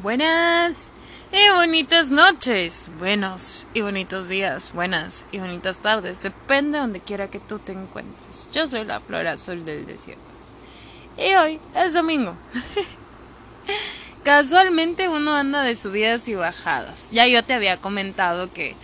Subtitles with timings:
[0.00, 0.92] Buenas
[1.32, 7.28] y bonitas noches, buenos y bonitos días, buenas y bonitas tardes, depende de donde quiera
[7.28, 8.48] que tú te encuentres.
[8.52, 10.22] Yo soy la flor azul del desierto.
[11.16, 12.36] Y hoy es domingo.
[14.22, 17.10] Casualmente uno anda de subidas y bajadas.
[17.10, 18.76] Ya yo te había comentado que,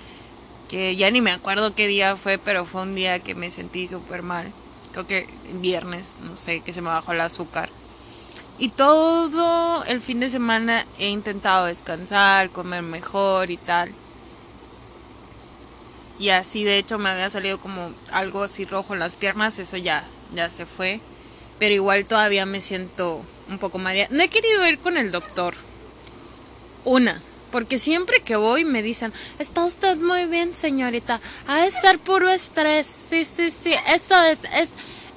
[0.69, 3.87] que ya ni me acuerdo qué día fue, pero fue un día que me sentí
[3.87, 4.51] súper mal.
[4.91, 5.29] Creo que
[5.61, 7.71] viernes, no sé, que se me bajó el azúcar
[8.59, 13.91] y todo el fin de semana he intentado descansar, comer mejor y tal.
[16.19, 19.77] Y así de hecho me había salido como algo así rojo en las piernas, eso
[19.77, 20.05] ya,
[20.35, 21.01] ya se fue.
[21.59, 24.15] Pero igual todavía me siento un poco mareada.
[24.15, 25.55] No he querido ir con el doctor.
[26.85, 31.21] Una, porque siempre que voy me dicen, está usted muy bien, señorita.
[31.49, 32.87] Ha de estar puro estrés.
[32.87, 33.75] Sí, sí, sí.
[33.89, 34.69] Eso es, es,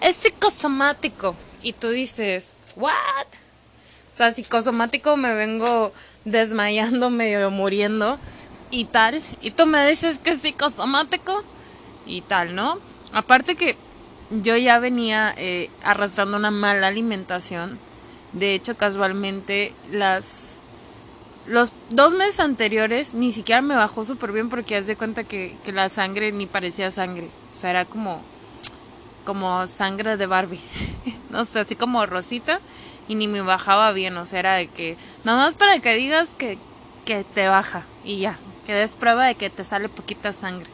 [0.01, 1.35] es psicosomático.
[1.61, 2.43] Y tú dices,
[2.77, 3.27] ¿what?
[4.13, 5.91] O sea, psicosomático me vengo
[6.25, 8.17] desmayando, medio muriendo
[8.71, 9.21] y tal.
[9.41, 11.43] Y tú me dices que es psicosomático
[12.05, 12.79] y tal, ¿no?
[13.13, 13.75] Aparte que
[14.29, 17.79] yo ya venía eh, arrastrando una mala alimentación.
[18.33, 20.51] De hecho, casualmente, las
[21.47, 25.55] los dos meses anteriores ni siquiera me bajó súper bien porque haz de cuenta que,
[25.63, 27.29] que, la sangre ni parecía sangre.
[27.55, 28.21] O sea, era como,
[29.25, 30.59] como sangre de Barbie.
[31.29, 32.59] no sé, así como rosita
[33.07, 36.27] y ni me bajaba bien, o sea, era de que nada más para que digas
[36.37, 36.57] que,
[37.05, 40.69] que te baja y ya, que des prueba de que te sale poquita sangre.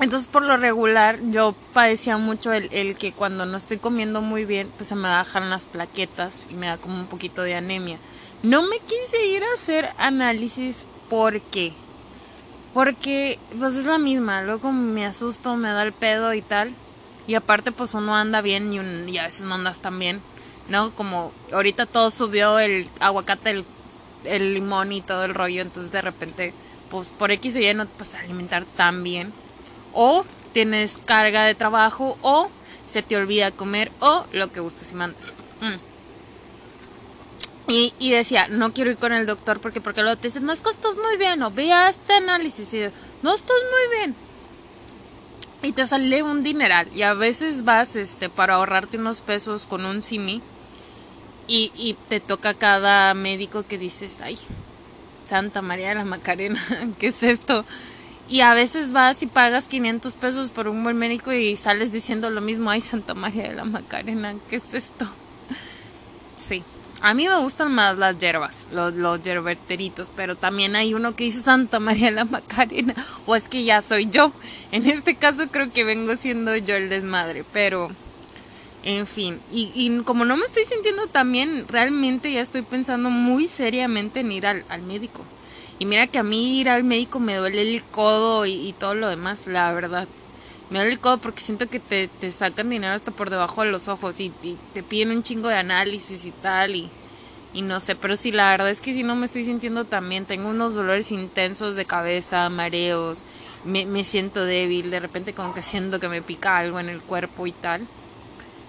[0.00, 4.44] Entonces por lo regular yo padecía mucho el, el, que cuando no estoy comiendo muy
[4.44, 7.98] bien pues se me bajan las plaquetas y me da como un poquito de anemia.
[8.42, 11.72] No me quise ir a hacer análisis porque
[12.74, 16.70] porque pues es la misma, luego me asusto, me da el pedo y tal.
[17.26, 20.20] Y aparte pues uno anda bien y, un, y a veces no andas tan bien,
[20.68, 20.90] ¿no?
[20.92, 23.64] Como ahorita todo subió el aguacate, el,
[24.24, 26.54] el limón y todo el rollo, entonces de repente
[26.90, 29.32] pues por X o Y no te puedes alimentar tan bien.
[29.92, 32.48] O tienes carga de trabajo o
[32.86, 35.32] se te olvida comer o lo que gustes y mandes.
[35.60, 35.74] Mm.
[37.68, 40.52] Y, y, decía, no quiero ir con el doctor porque porque luego te dicen, no
[40.52, 42.90] es estás muy bien o vea este análisis y yo,
[43.22, 44.25] no estás muy bien
[45.62, 49.84] y te sale un dineral y a veces vas este para ahorrarte unos pesos con
[49.84, 50.42] un simi
[51.48, 54.38] y, y te toca cada médico que dices ay
[55.24, 56.62] Santa María de la Macarena
[56.98, 57.64] qué es esto
[58.28, 62.30] y a veces vas y pagas 500 pesos por un buen médico y sales diciendo
[62.30, 65.06] lo mismo ay Santa María de la Macarena qué es esto
[66.36, 66.62] sí
[67.02, 69.20] a mí me gustan más las hierbas, los, los
[70.16, 72.94] pero también hay uno que dice Santa María la Macarena,
[73.26, 74.32] o es que ya soy yo.
[74.72, 77.90] En este caso creo que vengo siendo yo el desmadre, pero
[78.82, 79.38] en fin.
[79.52, 84.20] Y, y como no me estoy sintiendo tan bien, realmente ya estoy pensando muy seriamente
[84.20, 85.24] en ir al, al médico.
[85.78, 89.08] Y mira que a mí ir al médico me duele el codo y todo lo
[89.08, 90.08] demás, la verdad
[90.70, 93.70] me duele el codo porque siento que te, te sacan dinero hasta por debajo de
[93.70, 94.32] los ojos y,
[94.74, 96.88] te piden un chingo de análisis y tal y,
[97.52, 100.08] y no sé, pero sí, la verdad es que si no me estoy sintiendo tan
[100.08, 103.22] bien, tengo unos dolores intensos de cabeza, mareos,
[103.64, 107.00] me, me siento débil, de repente como que siento que me pica algo en el
[107.00, 107.86] cuerpo y tal.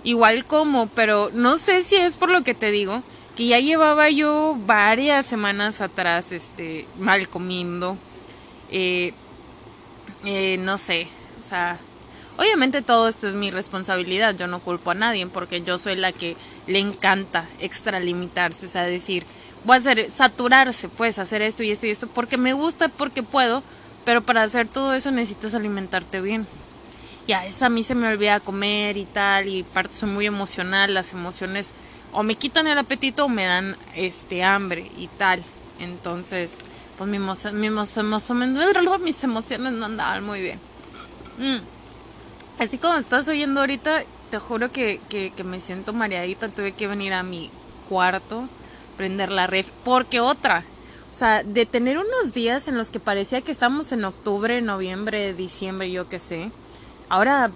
[0.04, 3.02] Igual como, pero no sé si es por lo que te digo,
[3.36, 7.98] que ya llevaba yo varias semanas atrás este, mal comiendo,
[8.72, 9.14] eh,
[10.26, 11.08] eh, no sé,
[11.40, 11.78] o sea,
[12.38, 16.12] obviamente todo esto es mi responsabilidad, yo no culpo a nadie porque yo soy la
[16.12, 16.36] que
[16.68, 19.26] le encanta extralimitarse, o sea, decir,
[19.64, 23.24] voy a hacer, saturarse, pues, hacer esto y esto y esto, porque me gusta, porque
[23.24, 23.64] puedo,
[24.06, 26.48] pero para hacer todo eso necesitas alimentarte bien.
[27.28, 31.12] Y a mí se me olvida comer y tal, y parte soy muy emocional, las
[31.12, 31.74] emociones
[32.14, 35.44] o me quitan el apetito o me dan este hambre y tal.
[35.80, 36.52] Entonces,
[36.98, 37.72] pues mis, mis,
[39.02, 40.60] mis emociones no andaban muy bien.
[41.38, 41.77] Mm.
[42.60, 46.50] Así como estás oyendo ahorita, te juro que, que, me siento mareadita.
[46.50, 47.52] Tuve que venir a mi
[47.88, 48.48] cuarto,
[48.98, 50.64] prender la ref, porque otra.
[51.12, 55.34] O sea, de tener unos días en los que parecía que estamos en octubre, noviembre,
[55.34, 56.52] diciembre, yo qué sé.
[57.10, 57.52] Ahora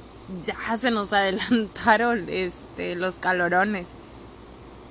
[0.45, 3.93] ya se nos adelantaron este, los calorones.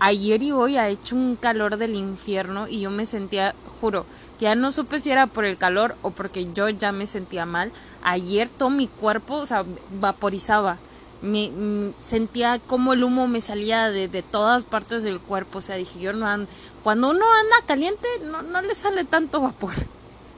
[0.01, 4.07] Ayer y hoy ha hecho un calor del infierno y yo me sentía, juro,
[4.41, 7.71] ya no supe si era por el calor o porque yo ya me sentía mal.
[8.03, 9.65] Ayer todo mi cuerpo, o sea,
[10.01, 10.79] vaporizaba.
[11.23, 15.59] Me, me sentía como el humo me salía de, de, todas partes del cuerpo.
[15.59, 16.49] O sea, dije, yo no ando.
[16.83, 19.75] Cuando uno anda caliente, no, no le sale tanto vapor.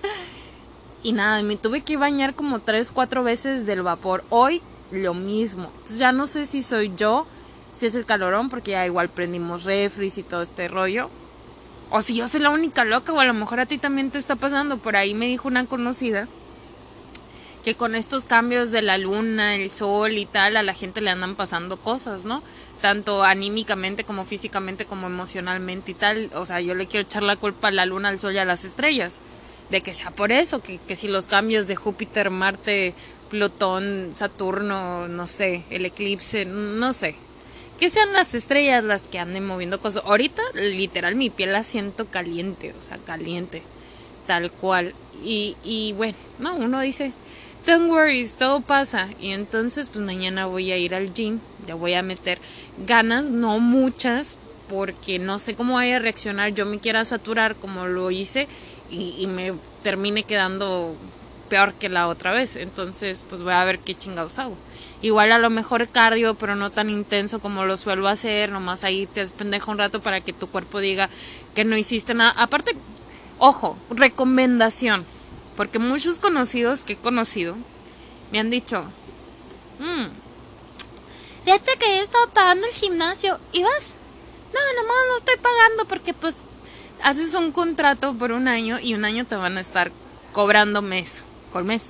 [1.02, 4.24] y nada, me tuve que bañar como tres, cuatro veces del vapor.
[4.30, 4.60] Hoy
[4.90, 5.64] lo mismo.
[5.64, 7.26] Entonces ya no sé si soy yo,
[7.72, 11.08] si es el calorón, porque ya igual prendimos refris y todo este rollo
[11.90, 14.18] O si yo soy la única loca, o a lo mejor a ti también te
[14.18, 14.78] está pasando.
[14.78, 16.28] Por ahí me dijo una conocida
[17.64, 21.10] que con estos cambios de la luna, el sol y tal, a la gente le
[21.10, 22.42] andan pasando cosas, ¿no?
[22.80, 26.30] Tanto anímicamente como físicamente como emocionalmente y tal.
[26.34, 28.44] O sea, yo le quiero echar la culpa a la luna, al sol y a
[28.44, 29.14] las estrellas.
[29.70, 32.94] De que sea por eso, que, que si los cambios de Júpiter, Marte,
[33.30, 37.14] Plutón, Saturno, no sé, el eclipse, no sé.
[37.78, 40.02] Que sean las estrellas las que anden moviendo cosas.
[40.04, 43.62] Ahorita, literal, mi piel la siento caliente, o sea, caliente,
[44.26, 44.92] tal cual.
[45.24, 47.12] Y, y bueno, no, uno dice,
[47.66, 49.08] don't worry, todo pasa.
[49.20, 52.38] Y entonces, pues mañana voy a ir al gym, le voy a meter
[52.86, 54.38] ganas, no muchas,
[54.68, 56.54] porque no sé cómo vaya a reaccionar.
[56.54, 58.48] Yo me quiera saturar como lo hice
[58.90, 60.94] y, y me termine quedando
[61.48, 62.56] peor que la otra vez.
[62.56, 64.56] Entonces, pues voy a ver qué chingados hago.
[65.02, 68.50] Igual a lo mejor cardio, pero no tan intenso como lo suelo hacer.
[68.50, 71.10] Nomás ahí te pendejo un rato para que tu cuerpo diga
[71.54, 72.32] que no hiciste nada.
[72.38, 72.74] Aparte,
[73.38, 75.04] ojo, recomendación
[75.62, 77.54] porque muchos conocidos que he conocido
[78.32, 78.82] me han dicho,
[79.78, 80.06] mmm,
[81.44, 83.38] fíjate que yo he estado pagando el gimnasio.
[83.52, 83.90] ¿Y vas?
[84.52, 86.34] No, nomás no estoy pagando porque pues
[87.04, 89.92] haces un contrato por un año y un año te van a estar
[90.32, 91.22] cobrando mes
[91.52, 91.82] con mes.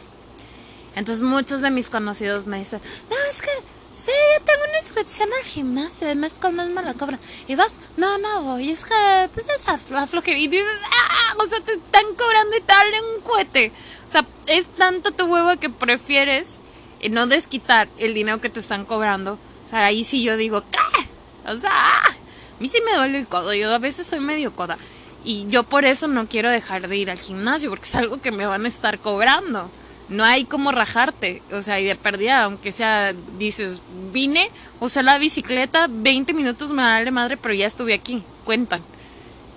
[0.95, 3.49] Entonces muchos de mis conocidos me dicen, no, es que
[3.93, 7.21] Sí, yo tengo una inscripción al gimnasio, de mes con mes me la cobran.
[7.47, 10.39] Y vas, no, no voy, es que, pues esa la flojera.
[10.39, 11.02] Y dices, ah,
[11.39, 13.73] o sea, te están cobrando y tal de un cohete.
[14.09, 16.57] O sea, es tanto tu huevo que prefieres
[17.01, 19.39] eh, no desquitar el dinero que te están cobrando.
[19.65, 21.09] O sea, ahí sí yo digo, ¿qué?
[21.51, 22.15] O sea, a
[22.61, 24.79] mí sí me duele el codo, yo a veces soy medio coda.
[25.25, 28.33] Y yo por eso no quiero dejar de ir al gimnasio, porque es algo que
[28.33, 29.71] me van a estar cobrando
[30.13, 33.81] no hay como rajarte, o sea, y de perdida, aunque sea, dices,
[34.13, 34.51] vine,
[34.81, 38.83] usé la bicicleta, 20 minutos me da madre, pero ya estuve aquí, cuentan.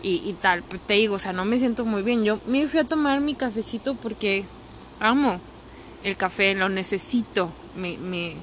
[0.07, 2.23] Y, tal, pues te digo, o sea, no me siento muy bien.
[2.23, 4.45] Yo me fui a tomar mi cafecito porque
[4.99, 5.39] amo
[6.03, 7.49] el café, lo necesito.
[7.75, 8.35] Me, me...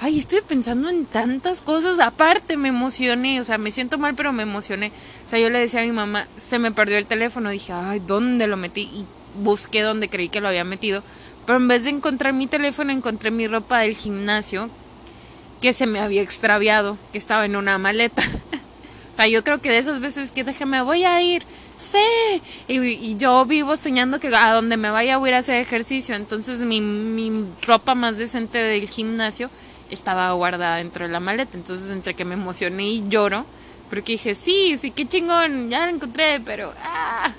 [0.00, 2.00] Ay, estoy pensando en tantas cosas.
[2.00, 3.38] Aparte, me emocioné.
[3.38, 4.92] O sea, me siento mal, pero me emocioné.
[5.26, 7.50] O sea, yo le decía a mi mamá, se me perdió el teléfono.
[7.50, 8.88] Dije, ay, ¿dónde lo metí?
[8.94, 9.04] Y
[9.40, 11.02] busqué donde creí que lo había metido,
[11.46, 14.68] pero en vez de encontrar mi teléfono encontré mi ropa del gimnasio
[15.60, 18.22] que se me había extraviado, que estaba en una maleta.
[19.12, 21.42] o sea, yo creo que de esas veces que dije, me voy a ir,
[21.76, 26.14] sí, y, yo vivo soñando que a donde me vaya a ir a hacer ejercicio,
[26.14, 29.50] entonces mi, mi ropa más decente del gimnasio
[29.90, 33.44] estaba guardada dentro de la maleta, entonces entre que me emocioné y lloro,
[33.90, 36.72] porque dije, sí, sí, qué chingón, ya la encontré, pero...
[36.84, 37.32] Ah,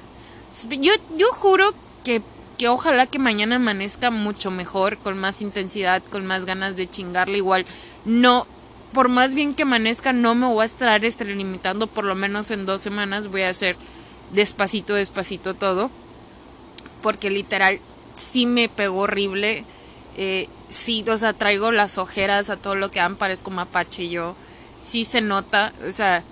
[0.69, 1.73] yo, yo juro
[2.03, 2.21] que,
[2.57, 7.37] que ojalá que mañana amanezca mucho mejor, con más intensidad, con más ganas de chingarle.
[7.37, 7.65] Igual.
[8.05, 8.45] No,
[8.93, 12.65] por más bien que amanezca, no me voy a estar limitando por lo menos en
[12.65, 13.27] dos semanas.
[13.27, 13.75] Voy a hacer
[14.31, 15.89] despacito, despacito todo.
[17.01, 17.79] Porque literal,
[18.15, 19.65] sí me pegó horrible.
[20.15, 24.35] Eh, sí, o sea, traigo las ojeras a todo lo que dan, parezco mapache yo.
[24.85, 26.23] Sí se nota, o sea,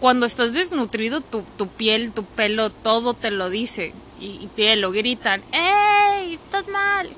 [0.00, 3.92] cuando estás desnutrido, tu, piel, tu pelo, todo te lo dice.
[4.18, 6.34] Y, te lo gritan, ¡Ey!
[6.34, 7.08] Estás mal.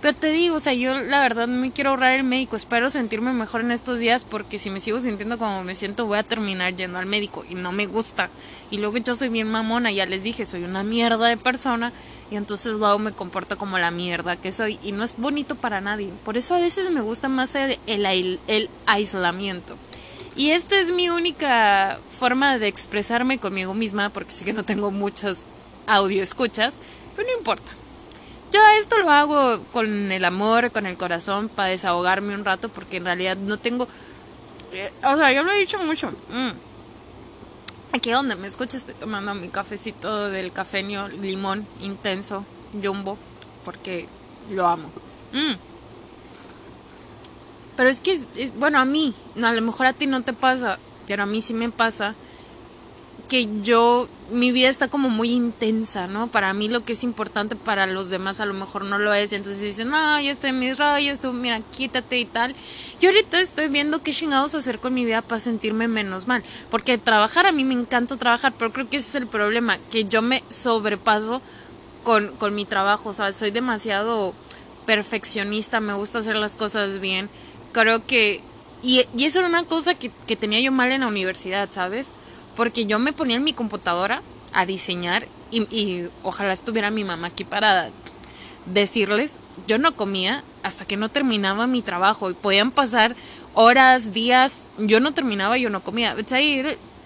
[0.00, 2.54] Pero te digo, o sea, yo la verdad no me quiero ahorrar el médico.
[2.54, 6.18] Espero sentirme mejor en estos días porque si me sigo sintiendo como me siento voy
[6.18, 8.30] a terminar yendo al médico y no me gusta.
[8.70, 11.92] Y luego yo soy bien mamona, ya les dije, soy una mierda de persona
[12.30, 15.80] y entonces luego me comporto como la mierda que soy y no es bonito para
[15.80, 16.12] nadie.
[16.24, 19.76] Por eso a veces me gusta más el, el, aislamiento.
[20.36, 24.92] Y esta es mi única forma de expresarme conmigo misma, porque sé que no tengo
[24.92, 25.42] muchas
[25.88, 26.78] audio escuchas,
[27.16, 27.77] pero no importa.
[28.52, 32.96] Yo esto lo hago con el amor, con el corazón, para desahogarme un rato, porque
[32.96, 33.86] en realidad no tengo...
[34.72, 36.10] Eh, o sea, yo lo he dicho mucho.
[36.30, 36.50] Mm.
[37.92, 42.44] Aquí donde me escucho estoy tomando mi cafecito del cafeño limón intenso,
[42.82, 43.18] jumbo,
[43.64, 44.06] porque
[44.50, 44.88] lo amo.
[45.32, 45.54] Mm.
[47.76, 48.20] Pero es que,
[48.56, 51.54] bueno, a mí, a lo mejor a ti no te pasa, pero a mí sí
[51.54, 52.14] me pasa
[53.28, 56.28] que yo, mi vida está como muy intensa, ¿no?
[56.28, 59.32] Para mí lo que es importante para los demás a lo mejor no lo es.
[59.32, 62.54] Y entonces dicen, no, yo estoy en mis rayos, tú mira, quítate y tal.
[63.00, 66.42] Yo ahorita estoy viendo qué chingados hacer con mi vida para sentirme menos mal.
[66.70, 70.04] Porque trabajar, a mí me encanta trabajar, pero creo que ese es el problema, que
[70.06, 71.42] yo me sobrepaso
[72.04, 73.10] con, con mi trabajo.
[73.10, 74.34] O sea, soy demasiado
[74.86, 77.28] perfeccionista, me gusta hacer las cosas bien
[77.72, 78.40] creo que...
[78.82, 82.08] Y, y eso era una cosa que, que tenía yo mal en la universidad, ¿sabes?
[82.58, 84.20] Porque yo me ponía en mi computadora
[84.52, 87.88] a diseñar y, ojalá estuviera mi mamá aquí para
[88.66, 89.34] decirles,
[89.68, 93.14] yo no comía hasta que no terminaba mi trabajo y podían pasar
[93.54, 96.16] horas, días, yo no terminaba, yo no comía.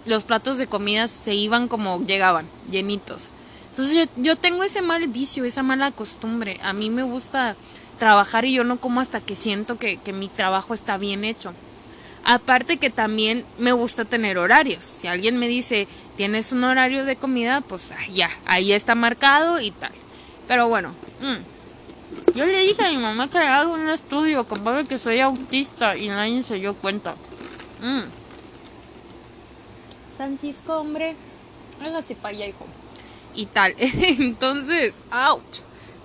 [0.07, 3.29] los platos de comida se iban como llegaban, llenitos.
[3.69, 6.59] Entonces yo, yo tengo ese mal vicio, esa mala costumbre.
[6.63, 7.57] A mí me gusta
[7.99, 11.53] trabajar y yo no como hasta que siento que, que mi trabajo está bien hecho.
[12.25, 14.85] Aparte que también me gusta tener horarios.
[14.85, 19.73] Si alguien me dice, tienes un horario de comida, pues ya, ahí está marcado y
[19.73, 19.93] tal.
[20.47, 22.35] Pero bueno, mm.
[22.37, 26.09] yo le dije a mi mamá que haga un estudio, compadre, que soy autista y
[26.09, 27.15] nadie se dio cuenta.
[27.83, 28.03] Mm.
[30.17, 31.17] Francisco, hombre,
[31.83, 32.67] hágase para allá, hijo.
[33.35, 33.75] Y tal.
[33.79, 35.59] Entonces, ouch,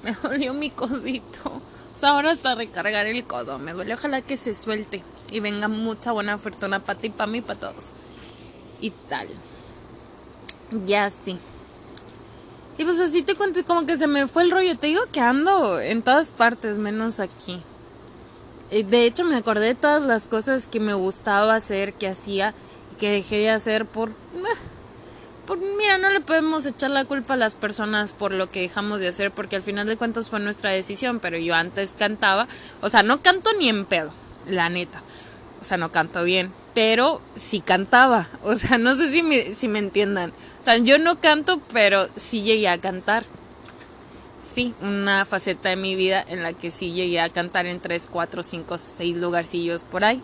[0.03, 1.61] me dolió mi codito.
[1.95, 3.59] O sea, ahora hasta recargar el codo.
[3.59, 7.41] Me duele, ojalá que se suelte y venga mucha buena fortuna para ti, para mí,
[7.41, 7.93] para todos.
[8.79, 9.27] Y tal.
[10.85, 11.37] Ya sí.
[12.77, 14.77] Y pues así te cuento, como que se me fue el rollo.
[14.77, 17.61] Te digo que ando en todas partes, menos aquí.
[18.69, 22.53] De hecho, me acordé de todas las cosas que me gustaba hacer, que hacía
[22.93, 24.57] y que dejé de hacer por, eh,
[25.45, 25.57] por.
[25.57, 29.07] Mira, no le podemos echar la culpa a las personas por lo que dejamos de
[29.07, 31.19] hacer, porque al final de cuentas fue nuestra decisión.
[31.19, 32.47] Pero yo antes cantaba,
[32.81, 34.11] o sea, no canto ni en pedo,
[34.47, 35.01] la neta
[35.59, 39.67] o sea, no canto bien, pero sí cantaba, o sea, no sé si me, si
[39.67, 40.31] me entiendan.
[40.59, 43.25] O sea, yo no canto, pero sí llegué a cantar.
[44.53, 48.07] Sí, una faceta de mi vida en la que sí llegué a cantar en 3,
[48.11, 50.21] 4, 5, 6 lugarcillos por ahí.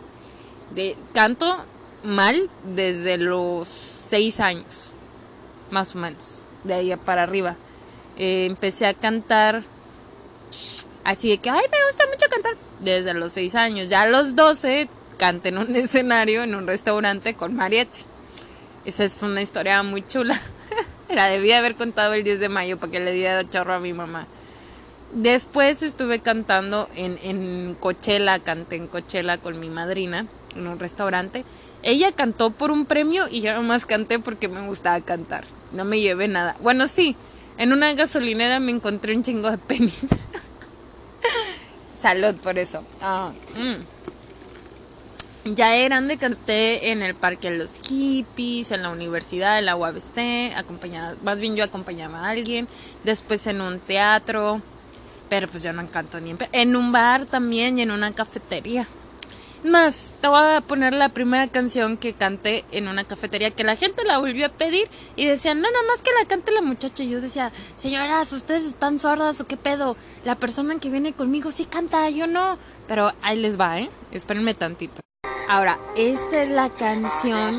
[0.75, 1.57] De, canto
[2.03, 4.91] mal desde los 6 años,
[5.71, 7.55] más o menos, de ahí para arriba.
[8.17, 9.63] Eh, empecé a cantar
[11.03, 13.89] así de que, ay, me gusta mucho cantar, desde los 6 años.
[13.89, 14.87] Ya a los 12
[15.23, 18.01] cante en un escenario en un restaurante con mariachi.
[18.83, 20.37] Esa es una historia muy chula.
[21.09, 23.93] La debía haber contado el 10 de mayo para que le diera chorro a mi
[23.93, 24.27] mamá.
[25.13, 30.25] Después estuve cantando en, en Coachella, canté en Coachella con mi madrina
[30.57, 31.45] en un restaurante.
[31.83, 35.45] Ella cantó por un premio y yo nomás canté porque me gustaba cantar.
[35.71, 36.57] No me llevé nada.
[36.59, 37.15] Bueno, sí,
[37.57, 39.99] en una gasolinera me encontré un chingo de penis.
[42.01, 42.83] Salud por eso.
[43.01, 43.92] Ah, mm
[45.45, 49.75] ya de grande canté en el Parque de los Hippies, en la universidad, en la
[49.75, 52.67] UABC, acompañada, más bien yo acompañaba a alguien,
[53.03, 54.61] después en un teatro,
[55.29, 58.87] pero pues yo no canto ni en, en un bar también y en una cafetería.
[59.63, 63.77] Más, te voy a poner la primera canción que canté en una cafetería que la
[63.77, 67.03] gente la volvió a pedir y decían, no, nada más que la cante la muchacha.
[67.03, 69.95] Y yo decía, señoras, ustedes están sordas o qué pedo.
[70.25, 72.57] La persona que viene conmigo sí canta, yo no.
[72.89, 73.89] Pero ahí les va, ¿eh?
[74.11, 75.01] Espérenme tantito.
[75.53, 77.51] Ahora, esta es la canción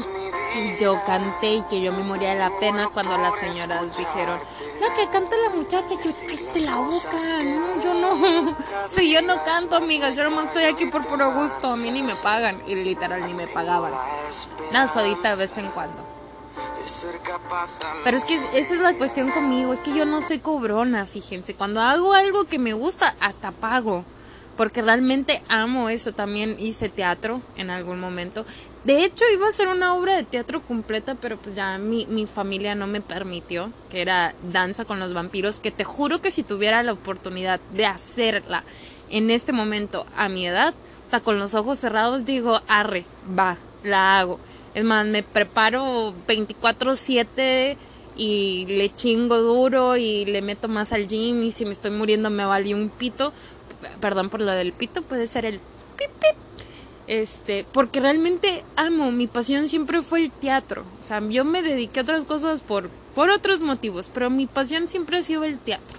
[0.53, 4.37] que yo canté y que yo me moría de la pena cuando las señoras dijeron,
[4.81, 6.13] no, que canta la muchacha, yo
[6.53, 8.57] te la boca, no, yo no,
[8.97, 12.03] si yo no canto, amigas, yo no estoy aquí por puro gusto, a mí ni
[12.03, 13.93] me pagan, y literal ni me pagaban,
[14.71, 16.05] una sodita de vez en cuando.
[18.03, 21.55] Pero es que esa es la cuestión conmigo, es que yo no soy cobrona, fíjense,
[21.55, 24.05] cuando hago algo que me gusta, hasta pago
[24.57, 26.13] porque realmente amo eso.
[26.13, 28.45] También hice teatro en algún momento.
[28.85, 32.27] De hecho, iba a ser una obra de teatro completa, pero pues ya mi, mi
[32.27, 36.43] familia no me permitió, que era Danza con los vampiros, que te juro que si
[36.43, 38.63] tuviera la oportunidad de hacerla
[39.11, 43.05] en este momento a mi edad, hasta con los ojos cerrados digo, arre,
[43.39, 44.39] va, la hago.
[44.75, 47.77] Es más, me preparo 24/7
[48.17, 52.31] y le chingo duro y le meto más al gym y si me estoy muriendo
[52.31, 53.33] me vale un pito
[54.01, 55.59] perdón por lo del pito, puede ser el
[55.97, 56.37] pip pip.
[57.07, 60.85] Este, porque realmente amo, mi pasión siempre fue el teatro.
[61.01, 64.89] O sea, yo me dediqué a otras cosas por, por otros motivos, pero mi pasión
[64.89, 65.99] siempre ha sido el teatro.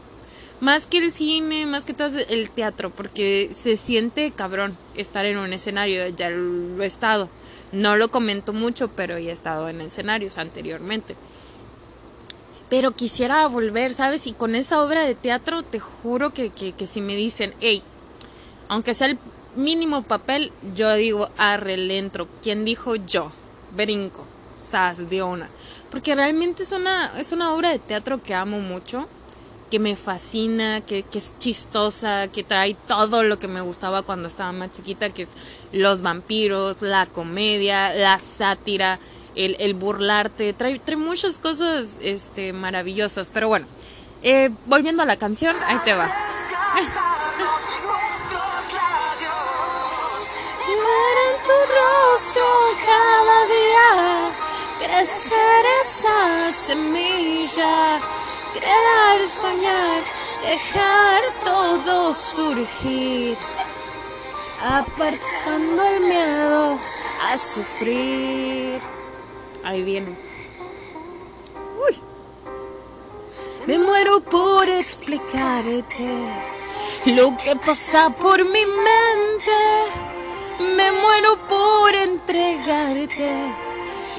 [0.61, 5.37] Más que el cine, más que todo el teatro, porque se siente cabrón estar en
[5.37, 7.29] un escenario, ya lo he estado.
[7.71, 11.15] No lo comento mucho, pero he estado en escenarios anteriormente
[12.75, 14.27] pero quisiera volver, ¿sabes?
[14.27, 17.81] Y con esa obra de teatro te juro que, que, que si me dicen, hey,
[18.67, 19.17] aunque sea el
[19.55, 22.11] mínimo papel, yo digo, arre, le.
[22.43, 23.31] ¿Quién dijo yo?
[23.77, 24.25] Brinco,
[24.61, 25.47] sas, de una.
[25.89, 29.07] Porque realmente es una, es una obra de teatro que amo mucho,
[29.71, 34.27] que me fascina, que, que es chistosa, que trae todo lo que me gustaba cuando
[34.27, 35.29] estaba más chiquita, que es
[35.71, 38.99] los vampiros, la comedia, la sátira,
[39.35, 43.29] el, el burlarte, trae, trae, muchas cosas este, maravillosas.
[43.29, 43.67] Pero bueno,
[44.23, 46.09] eh, volviendo a la canción, ahí te va.
[50.65, 52.43] en tu rostro
[52.85, 54.31] cada día,
[54.79, 57.99] crecer esa semilla,
[58.53, 60.01] crear, soñar,
[60.41, 63.37] dejar todo surgir,
[64.61, 66.79] apartando el miedo
[67.31, 68.64] a sufrir.
[69.65, 70.15] Ahí viene.
[71.87, 71.99] Uy.
[73.65, 76.07] Me muero por explicarte
[77.07, 79.57] lo que pasa por mi mente.
[80.59, 83.31] Me muero por entregarte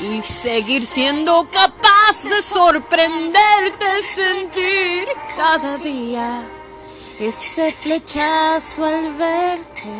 [0.01, 6.43] y seguir siendo capaz de sorprenderte, sentir cada día
[7.21, 9.95] ese flechazo al verte.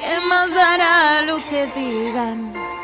[0.00, 2.79] ¿Qué más dará lo que digan?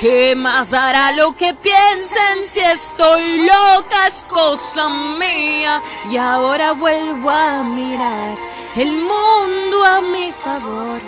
[0.00, 5.82] ¿Qué más dará lo que piensen si estoy loca es cosa mía?
[6.08, 8.38] Y ahora vuelvo a mirar
[8.76, 11.00] el mundo a mi favor.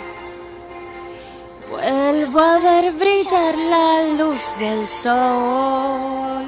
[1.69, 6.45] Vuelvo a ver brillar la luz del sol.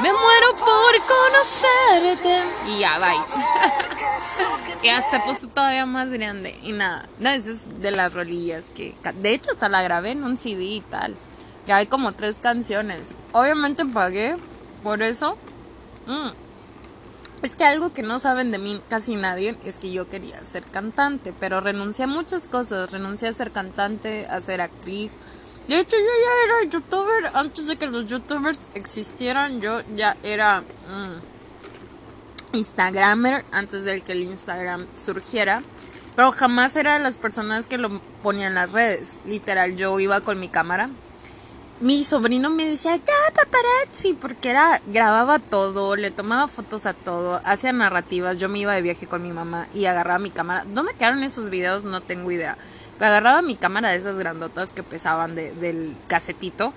[0.00, 2.40] Me muero por conocerte.
[2.68, 4.82] Y ya, bye.
[4.84, 6.56] y hasta puso todavía más grande.
[6.62, 8.94] Y nada, no, eso es de las rolillas que...
[9.14, 11.16] De hecho, hasta la grabé en un CD y tal.
[11.68, 13.10] Ya hay como tres canciones.
[13.32, 14.34] Obviamente pagué
[14.82, 15.36] por eso.
[16.06, 16.30] Mm.
[17.42, 20.62] Es que algo que no saben de mí casi nadie es que yo quería ser
[20.64, 22.90] cantante, pero renuncié a muchas cosas.
[22.90, 25.16] Renuncié a ser cantante, a ser actriz.
[25.68, 29.60] De hecho, yo ya era youtuber antes de que los youtubers existieran.
[29.60, 35.62] Yo ya era mm, instagramer antes de que el Instagram surgiera.
[36.16, 39.18] Pero jamás era de las personas que lo ponían en las redes.
[39.26, 40.88] Literal, yo iba con mi cámara
[41.80, 47.40] mi sobrino me decía, ya paparazzi, porque era, grababa todo, le tomaba fotos a todo,
[47.44, 50.64] hacía narrativas, yo me iba de viaje con mi mamá y agarraba mi cámara.
[50.66, 51.84] ¿Dónde quedaron esos videos?
[51.84, 52.58] No tengo idea.
[52.98, 56.72] Pero agarraba mi cámara de esas grandotas que pesaban de, del casetito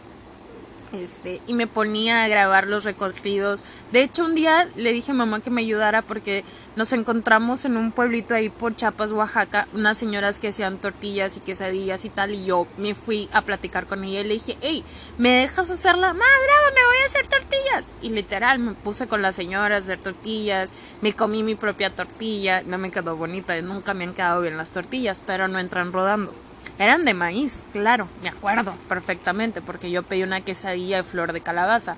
[0.94, 3.64] este, y me ponía a grabar los recorridos.
[3.92, 6.44] De hecho, un día le dije a mamá que me ayudara porque
[6.76, 11.42] nos encontramos en un pueblito ahí por Chiapas, Oaxaca, unas señoras que hacían tortillas y
[11.42, 14.84] quesadillas y tal, y yo me fui a platicar con ella y le dije, hey,
[15.18, 16.14] ¿me dejas hacerla?
[16.14, 17.86] Madre, me voy a hacer tortillas.
[18.02, 20.70] Y literal, me puse con las señoras a hacer tortillas,
[21.02, 24.72] me comí mi propia tortilla, no me quedó bonita, nunca me han quedado bien las
[24.72, 26.34] tortillas, pero no entran rodando.
[26.82, 31.40] Eran de maíz, claro, me acuerdo perfectamente, porque yo pedí una quesadilla de flor de
[31.40, 31.96] calabaza.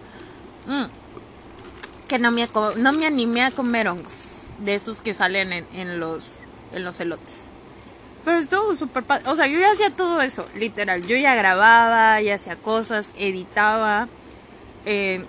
[0.67, 0.84] Mm.
[2.10, 6.39] Que no me, no me animé a comer hongos, de esos que salen en, los,
[6.74, 7.46] en los elotes.
[8.26, 11.08] Pero estuvo súper O sea, yo ya hacía todo eso, literal.
[11.08, 14.10] Yo ya grababa, ya hacía cosas, editaba.
[14.86, 15.24] Eh,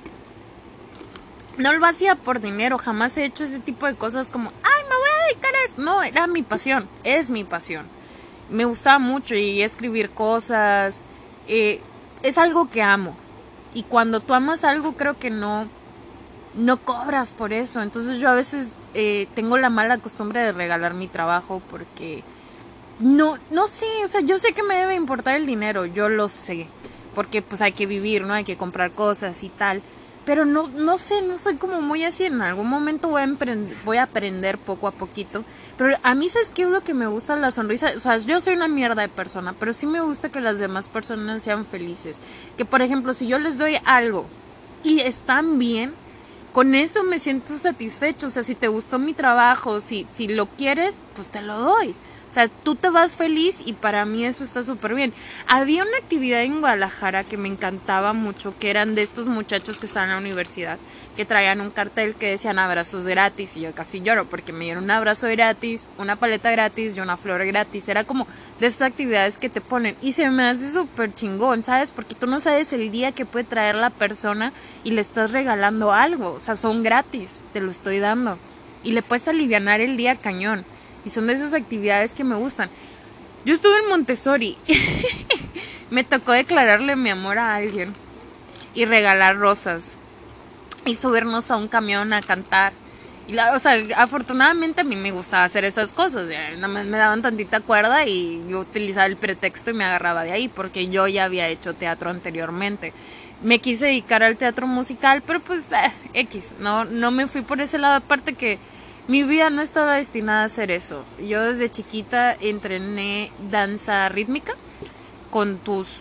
[1.58, 4.96] no lo hacía por dinero, jamás he hecho ese tipo de cosas como, ay, me
[4.96, 5.74] voy a dedicar a eso.
[5.80, 7.86] No, era mi pasión, es mi pasión
[8.54, 11.00] me gustaba mucho y escribir cosas.
[11.48, 11.80] Eh,
[12.22, 13.14] es algo que amo.
[13.74, 15.66] Y cuando tú amas algo, creo que no,
[16.54, 17.82] no cobras por eso.
[17.82, 22.22] Entonces yo a veces eh, tengo la mala costumbre de regalar mi trabajo porque
[23.00, 26.28] no, no sé, o sea, yo sé que me debe importar el dinero, yo lo
[26.28, 26.68] sé.
[27.14, 28.34] Porque pues hay que vivir, ¿no?
[28.34, 29.82] Hay que comprar cosas y tal.
[30.24, 32.24] Pero no, no sé, no soy como muy así.
[32.24, 33.28] En algún momento voy a,
[33.84, 35.44] voy a aprender poco a poquito.
[35.76, 37.36] Pero a mí, ¿sabes qué es lo que me gusta?
[37.36, 37.88] La sonrisa.
[37.96, 40.88] O sea, yo soy una mierda de persona, pero sí me gusta que las demás
[40.88, 42.18] personas sean felices.
[42.56, 44.26] Que, por ejemplo, si yo les doy algo
[44.84, 45.92] y están bien,
[46.52, 48.28] con eso me siento satisfecho.
[48.28, 51.94] O sea, si te gustó mi trabajo, si, si lo quieres, pues te lo doy.
[52.34, 55.12] O sea, tú te vas feliz y para mí eso está súper bien.
[55.46, 59.86] Había una actividad en Guadalajara que me encantaba mucho, que eran de estos muchachos que
[59.86, 60.76] están en la universidad,
[61.16, 64.82] que traían un cartel que decían abrazos gratis y yo casi lloro porque me dieron
[64.82, 67.88] un abrazo gratis, una paleta gratis y una flor gratis.
[67.88, 68.26] Era como
[68.58, 71.92] de estas actividades que te ponen y se me hace súper chingón, ¿sabes?
[71.92, 75.92] Porque tú no sabes el día que puede traer la persona y le estás regalando
[75.92, 76.32] algo.
[76.32, 78.38] O sea, son gratis, te lo estoy dando.
[78.82, 80.64] Y le puedes aliviar el día cañón.
[81.04, 82.70] Y son de esas actividades que me gustan.
[83.44, 84.56] Yo estuve en Montessori.
[85.90, 87.94] me tocó declararle mi amor a alguien.
[88.74, 89.96] Y regalar rosas.
[90.86, 92.72] Y subirnos a un camión a cantar.
[93.54, 96.28] O sea, afortunadamente a mí me gustaba hacer esas cosas.
[96.56, 100.32] Nada más me daban tantita cuerda y yo utilizaba el pretexto y me agarraba de
[100.32, 102.92] ahí porque yo ya había hecho teatro anteriormente.
[103.42, 107.60] Me quise dedicar al teatro musical, pero pues eh, X, no, no me fui por
[107.60, 107.94] ese lado.
[107.94, 108.58] Aparte que
[109.06, 111.04] mi vida no estaba destinada a hacer eso.
[111.18, 114.54] Yo desde chiquita entrené danza rítmica
[115.30, 116.00] con tus...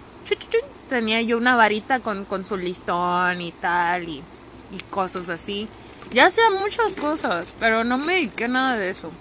[0.90, 4.24] Tenía yo una varita con, con su listón y tal y,
[4.72, 5.68] y cosas así.
[6.12, 9.12] Ya hacía muchas cosas, pero no me dediqué nada de eso.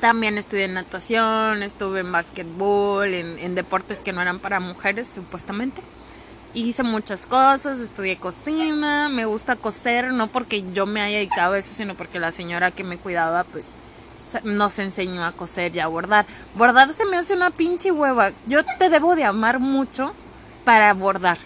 [0.00, 5.10] También estudié en natación, estuve en básquetbol, en, en deportes que no eran para mujeres,
[5.14, 5.82] supuestamente
[6.54, 11.58] hice muchas cosas, estudié cocina, me gusta coser, no porque yo me haya dedicado a
[11.58, 13.74] eso, sino porque la señora que me cuidaba, pues,
[14.42, 16.26] nos enseñó a coser y a bordar.
[16.54, 18.32] Bordar se me hace una pinche hueva.
[18.46, 20.12] Yo te debo de amar mucho
[20.64, 21.38] para bordar.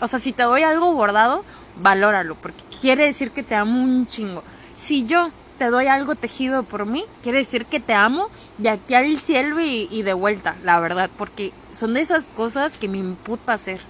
[0.00, 1.44] O sea, si te doy algo bordado,
[1.80, 4.44] valóralo, porque quiere decir que te amo un chingo.
[4.76, 8.94] Si yo te doy algo tejido por mí, quiere decir que te amo de aquí
[8.94, 13.54] al cielo y, de vuelta, la verdad, porque son de esas cosas que me imputa
[13.54, 13.80] hacer.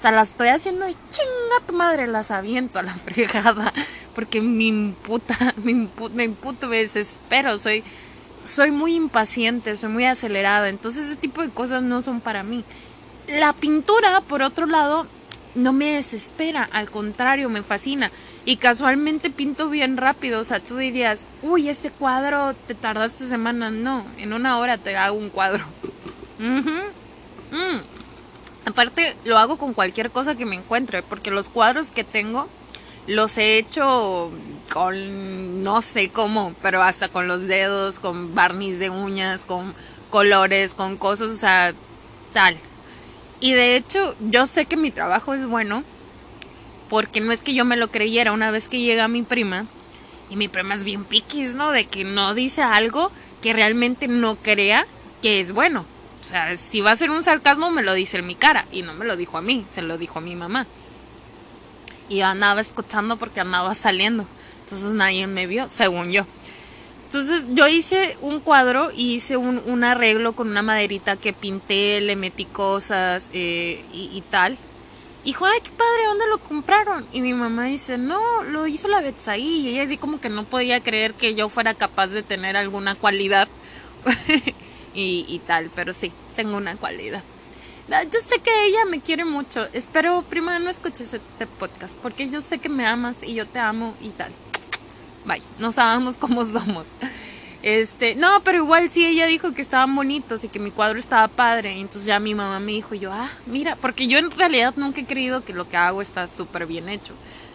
[0.00, 3.70] O sea, las estoy haciendo y chinga tu madre, las aviento a la fregada.
[4.14, 7.58] Porque me imputa, me imputa, me, imputa, me desespero.
[7.58, 7.84] Soy,
[8.42, 10.70] soy muy impaciente, soy muy acelerada.
[10.70, 12.64] Entonces ese tipo de cosas no son para mí.
[13.28, 15.06] La pintura, por otro lado,
[15.54, 16.66] no me desespera.
[16.72, 18.10] Al contrario, me fascina.
[18.46, 20.40] Y casualmente pinto bien rápido.
[20.40, 23.72] O sea, tú dirías, uy, este cuadro te tardaste semanas.
[23.72, 25.66] No, en una hora te hago un cuadro.
[27.52, 27.99] Uh
[28.70, 32.48] Aparte, lo hago con cualquier cosa que me encuentre, porque los cuadros que tengo
[33.06, 34.30] los he hecho
[34.72, 39.74] con no sé cómo, pero hasta con los dedos, con barniz de uñas, con
[40.10, 41.74] colores, con cosas, o sea,
[42.32, 42.56] tal.
[43.40, 45.82] Y de hecho, yo sé que mi trabajo es bueno,
[46.88, 49.66] porque no es que yo me lo creyera una vez que llega mi prima,
[50.28, 51.72] y mi prima es bien piquis, ¿no?
[51.72, 53.10] De que no dice algo
[53.42, 54.86] que realmente no crea
[55.22, 55.84] que es bueno.
[56.20, 58.66] O sea, si va a ser un sarcasmo, me lo dice en mi cara.
[58.70, 60.66] Y no me lo dijo a mí, se lo dijo a mi mamá.
[62.08, 64.26] Y andaba escuchando porque andaba saliendo.
[64.64, 66.26] Entonces nadie me vio, según yo.
[67.06, 72.14] Entonces yo hice un cuadro y hice un, arreglo con una maderita que pinté, le
[72.14, 74.56] metí cosas eh, y, tal.
[75.24, 77.04] Y dijo, ay, qué padre, ¿dónde lo compraron?
[77.12, 79.42] Y mi mamá dice, no, lo hizo la Betsaí.
[79.42, 82.94] Y ella así como que no podía creer que yo fuera capaz de tener alguna
[82.94, 83.48] cualidad.
[84.94, 87.22] y, tal, pero sí, tengo una cualidad.
[87.88, 89.66] Yo sé que ella me quiere mucho.
[89.72, 93.58] Espero, prima, no escuches este podcast, porque yo sé que me amas y yo te
[93.58, 94.30] amo y tal.
[95.24, 96.86] Bye, no sabemos cómo somos.
[97.62, 101.28] Este, no, pero igual sí ella dijo que estaban bonitos y que mi cuadro estaba
[101.28, 101.78] padre.
[101.78, 105.04] Entonces ya mi mamá me dijo, yo, ah, mira, porque yo en realidad nunca he
[105.04, 107.12] creído que lo que hago está súper bien hecho.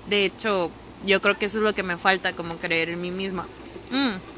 [0.08, 0.70] De hecho,
[1.06, 3.48] yo creo que eso es lo que me falta, como creer en mí misma.
[3.92, 4.35] Mm.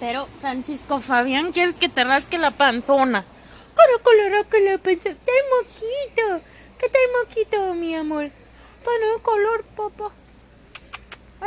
[0.00, 3.22] Pero, Francisco Fabián, ¿quieres que te rasque la panzona?
[3.74, 5.16] Cara, que la panzona.
[5.24, 6.44] ¡Qué mojito!
[6.78, 8.30] ¿Qué tal mojito, mi amor?
[8.82, 10.10] Bueno, color, papá.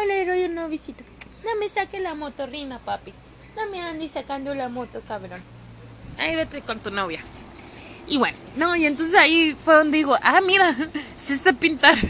[0.05, 1.03] le doy una visita.
[1.43, 3.11] No me saque la motorrina, papi.
[3.55, 5.41] No me andes sacando la moto, cabrón.
[6.19, 7.21] Ahí vete con tu novia.
[8.07, 10.75] Y bueno, no, y entonces ahí fue donde digo, ah, mira,
[11.17, 11.97] se sé pintar.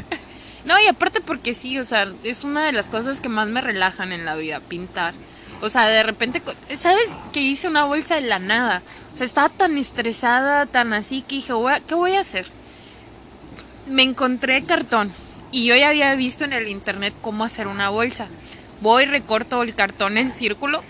[0.65, 3.60] No, y aparte porque sí, o sea, es una de las cosas que más me
[3.60, 5.13] relajan en la vida, pintar.
[5.63, 6.41] O sea, de repente,
[6.76, 7.13] ¿sabes?
[7.32, 8.82] Que hice una bolsa de la nada.
[9.13, 11.54] O sea, estaba tan estresada, tan así, que dije,
[11.88, 12.45] ¿qué voy a hacer?
[13.88, 15.10] Me encontré cartón
[15.54, 18.28] y yo ya había visto en el internet cómo hacer una bolsa.
[18.82, 20.84] Voy, recorto el cartón en círculo,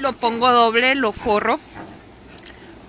[0.00, 1.60] lo pongo doble, lo forro,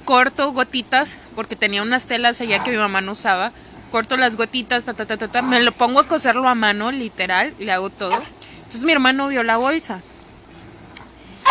[0.06, 3.52] corto gotitas, porque tenía unas telas allá que mi mamá no usaba.
[3.92, 7.54] Corto las gotitas, ta, ta, ta, ta, me lo pongo a coserlo a mano, literal,
[7.60, 8.20] le hago todo.
[8.58, 10.02] Entonces mi hermano vio la bolsa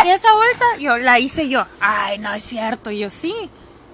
[0.05, 0.65] ¿Y esa bolsa?
[0.79, 1.65] Yo la hice yo.
[1.81, 2.91] Ay, no es cierto.
[2.91, 3.35] yo sí.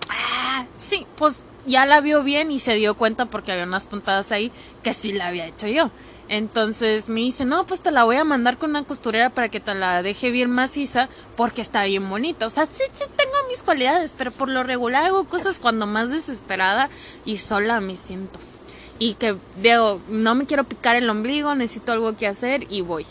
[0.09, 4.33] Ah, sí, pues ya la vio bien y se dio cuenta porque había unas puntadas
[4.33, 5.91] ahí que sí la había hecho yo.
[6.29, 9.61] Entonces me dice, no, pues te la voy a mandar con una costurera para que
[9.61, 12.47] te la deje bien maciza porque está bien bonita.
[12.47, 16.09] O sea, sí, sí tengo mis cualidades, pero por lo regular hago cosas cuando más
[16.11, 16.89] desesperada
[17.25, 18.39] y sola me siento.
[18.99, 23.05] Y que veo, no me quiero picar el ombligo, necesito algo que hacer y voy.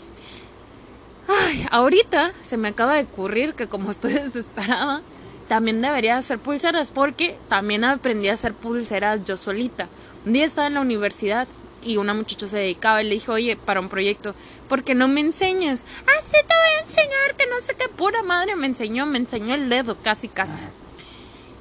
[1.40, 5.02] Ay, ahorita se me acaba de ocurrir que como estoy desesperada,
[5.48, 9.88] también debería hacer pulseras porque también aprendí a hacer pulseras yo solita.
[10.24, 11.48] Un día estaba en la universidad
[11.84, 14.34] y una muchacha se dedicaba y le dije, oye, para un proyecto,
[14.68, 15.84] ¿por qué no me enseñas?
[16.06, 19.18] Ah, sí, te voy a enseñar, que no sé qué pura madre me enseñó, me
[19.18, 20.62] enseñó el dedo, casi, casi.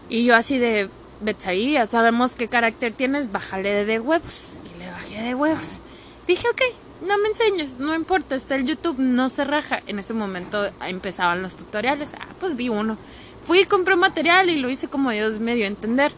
[0.10, 0.90] Y yo así de,
[1.22, 4.50] Betsaí, ya sabemos qué carácter tienes, bájale de huevos.
[4.74, 5.80] Y le bajé de huevos.
[6.28, 6.62] Dije, ok,
[7.02, 9.82] no me enseñes, no importa, está el YouTube, no se raja.
[9.88, 12.98] En ese momento empezaban los tutoriales, ah, pues vi uno.
[13.46, 16.12] Fui y compré material y lo hice como Dios me dio a entender.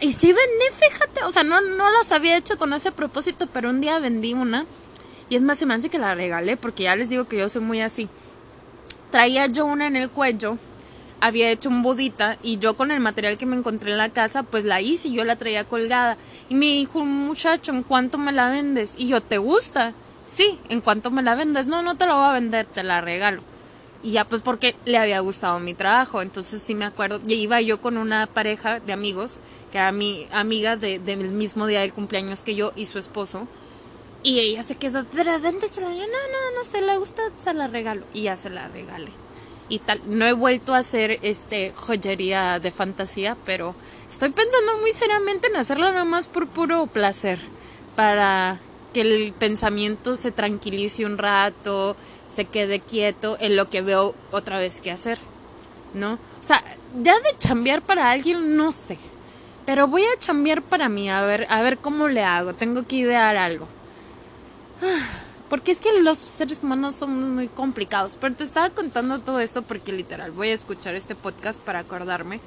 [0.00, 3.70] Y sí vendí, fíjate, o sea, no, no las había hecho con ese propósito, pero
[3.70, 4.66] un día vendí una.
[5.28, 7.48] Y es más, se me hace que la regalé, porque ya les digo que yo
[7.48, 8.08] soy muy así.
[9.10, 10.58] Traía yo una en el cuello,
[11.20, 14.42] había hecho un budita, y yo con el material que me encontré en la casa,
[14.42, 16.16] pues la hice y yo la traía colgada.
[16.48, 18.92] Y me dijo un muchacho, ¿en cuánto me la vendes?
[18.96, 19.92] Y yo, ¿te gusta?
[20.26, 23.00] Sí, en cuanto me la vendes, no, no te la voy a vender, te la
[23.00, 23.42] regalo.
[24.02, 27.60] Y ya pues porque le había gustado mi trabajo, entonces sí me acuerdo, y iba
[27.60, 29.36] yo con una pareja de amigos,
[29.72, 33.46] que era mi amiga de, del mismo día del cumpleaños que yo y su esposo,
[34.22, 37.68] y ella se quedó, pero véndesela, yo no, no, no se le gusta, se la
[37.68, 39.10] regalo, y ya se la regalé.
[39.68, 43.74] Y tal, no he vuelto a hacer este joyería de fantasía, pero
[44.08, 47.38] estoy pensando muy seriamente en hacerlo nada más por puro placer,
[47.96, 48.60] para
[48.92, 51.96] que el pensamiento se tranquilice un rato,
[52.34, 55.18] se quede quieto en lo que veo otra vez que hacer,
[55.94, 56.14] ¿no?
[56.14, 56.62] O sea,
[57.02, 58.98] ya de chambear para alguien, no sé.
[59.64, 62.54] Pero voy a chambear para mí, a ver, a ver cómo le hago.
[62.54, 63.66] Tengo que idear algo.
[65.50, 68.16] Porque es que los seres humanos somos muy complicados.
[68.20, 72.40] Pero te estaba contando todo esto porque literal voy a escuchar este podcast para acordarme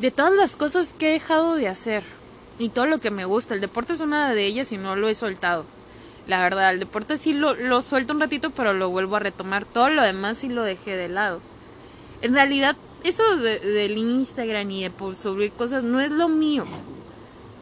[0.00, 2.02] de todas las cosas que he dejado de hacer.
[2.60, 3.54] Y todo lo que me gusta.
[3.54, 5.64] El deporte es una de ellas y no lo he soltado.
[6.26, 9.64] La verdad, el deporte sí lo, lo suelto un ratito, pero lo vuelvo a retomar.
[9.64, 11.40] Todo lo demás sí lo dejé de lado.
[12.20, 16.66] En realidad, eso del Instagram y de subir cosas no es lo mío.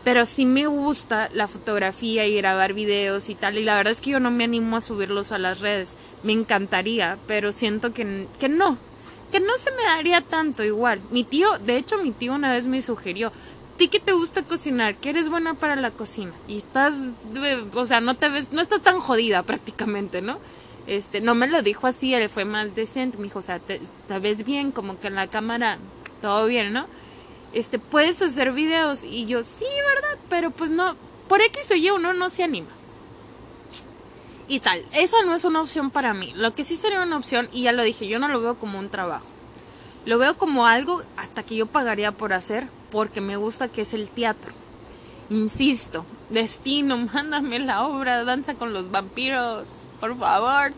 [0.02, 3.56] Pero sí me gusta la fotografía y grabar videos y tal.
[3.56, 5.96] Y la verdad es que yo no me animo a subirlos a las redes.
[6.24, 8.76] Me encantaría, pero siento que, que no.
[9.30, 11.00] Que no se me daría tanto igual.
[11.10, 13.30] Mi tío, de hecho mi tío una vez me sugirió,
[13.78, 16.94] ti que te gusta cocinar, que eres buena para la cocina y estás,
[17.74, 20.38] o sea, no te ves, no estás tan jodida prácticamente, ¿no?
[20.86, 23.80] Este, no me lo dijo así, él fue más decente, me dijo, o sea, te,
[24.06, 25.78] te ves bien, como que en la cámara
[26.20, 26.86] todo bien, ¿no?
[27.52, 29.04] este, puedes hacer videos.
[29.04, 29.64] Y yo, sí,
[29.94, 30.18] ¿verdad?
[30.28, 30.94] Pero pues no,
[31.28, 32.68] por X o Y uno no se anima.
[34.48, 36.32] Y tal, esa no es una opción para mí.
[36.34, 38.78] Lo que sí sería una opción, y ya lo dije, yo no lo veo como
[38.78, 39.26] un trabajo.
[40.08, 43.92] Lo veo como algo hasta que yo pagaría por hacer, porque me gusta que es
[43.92, 44.54] el teatro.
[45.28, 49.66] Insisto, destino, mándame la obra, danza con los vampiros,
[50.00, 50.72] por favor.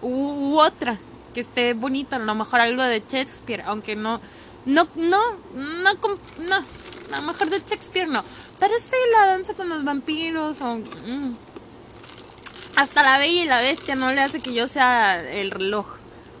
[0.00, 0.96] U, otra,
[1.34, 4.20] que esté bonita, a lo mejor algo de Shakespeare, aunque no,
[4.64, 5.18] no, no,
[5.56, 5.94] no,
[6.38, 8.22] no, a lo mejor de Shakespeare no.
[8.60, 10.76] Pero este la danza con los vampiros o...
[10.76, 11.34] Mm.
[12.76, 15.96] Hasta la bella y la bestia no le hace que yo sea el reloj.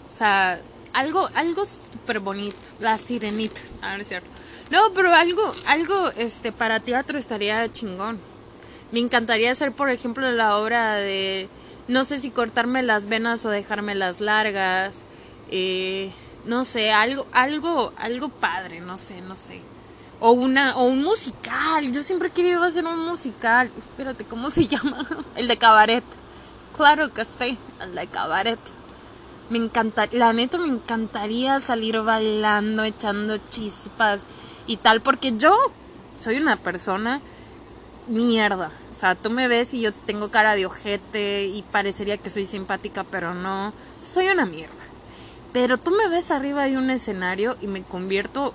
[0.08, 0.60] O sea,
[0.92, 1.64] algo, algo
[2.20, 2.56] bonito.
[2.80, 3.60] La sirenita.
[3.80, 4.28] A ver, es cierto.
[4.70, 8.18] No, pero algo, algo, este, para teatro estaría chingón.
[8.90, 11.48] Me encantaría hacer, por ejemplo, la obra de,
[11.88, 15.02] no sé si cortarme las venas o dejarme las largas.
[15.50, 16.10] Eh,
[16.46, 19.60] no sé, algo, algo, algo padre, no sé, no sé.
[20.20, 21.92] O una, o un musical.
[21.92, 23.70] Yo siempre he querido hacer un musical.
[23.76, 25.06] Espérate, ¿cómo se llama?
[25.36, 26.04] El de cabaret.
[26.76, 28.58] Claro que sí, el de cabaret.
[29.50, 34.22] Me encanta, la neta me encantaría salir bailando, echando chispas
[34.66, 35.56] y tal, porque yo
[36.16, 37.20] soy una persona
[38.06, 38.70] mierda.
[38.90, 42.46] O sea, tú me ves y yo tengo cara de ojete y parecería que soy
[42.46, 43.72] simpática, pero no.
[44.00, 44.74] Soy una mierda.
[45.52, 48.54] Pero tú me ves arriba de un escenario y me convierto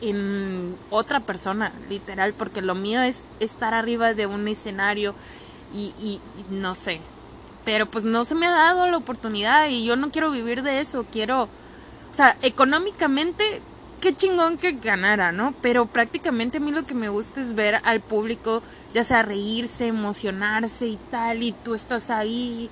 [0.00, 5.14] en otra persona, literal, porque lo mío es estar arriba de un escenario
[5.74, 7.00] y, y, no sé.
[7.64, 10.80] Pero pues no se me ha dado la oportunidad y yo no quiero vivir de
[10.80, 13.62] eso, quiero, o sea, económicamente,
[14.00, 15.54] qué chingón que ganara, ¿no?
[15.62, 19.86] Pero prácticamente a mí lo que me gusta es ver al público, ya sea reírse,
[19.86, 22.68] emocionarse y tal, y tú estás ahí